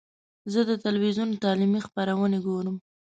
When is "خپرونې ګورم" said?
1.87-2.77